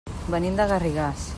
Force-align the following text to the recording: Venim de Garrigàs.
Venim 0.35 0.55
de 0.61 0.67
Garrigàs. 0.73 1.29